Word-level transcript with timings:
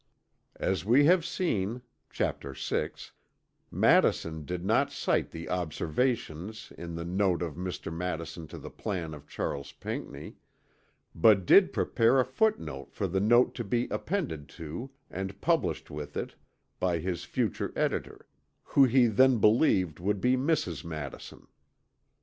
As 0.55 0.83
we 0.83 1.05
have 1.05 1.23
seen 1.23 1.83
(chapter 2.09 2.53
VI) 2.55 2.89
Madison 3.69 4.45
did 4.45 4.65
not 4.65 4.91
cite 4.91 5.29
the 5.29 5.47
Observations 5.47 6.73
in 6.75 6.95
the 6.95 7.05
"Note 7.05 7.43
of 7.43 7.53
Mr. 7.53 7.93
Madison 7.95 8.47
to 8.47 8.57
the 8.57 8.71
plan 8.71 9.13
of 9.13 9.27
Charles 9.27 9.73
Pinckney," 9.73 10.37
but 11.13 11.45
did 11.45 11.71
prepare 11.71 12.19
a 12.19 12.25
footnote 12.25 12.95
for 12.95 13.05
the 13.05 13.19
Note 13.19 13.53
to 13.53 13.63
be 13.63 13.87
appended 13.91 14.49
to 14.49 14.89
and 15.11 15.39
published 15.39 15.91
with 15.91 16.17
it 16.17 16.33
by 16.79 16.97
his 16.97 17.23
future 17.23 17.71
editor 17.75 18.25
who 18.63 18.85
he 18.85 19.05
then 19.05 19.37
believed 19.37 19.99
would 19.99 20.19
be 20.19 20.35
Mrs. 20.35 20.83
Madison. 20.83 21.45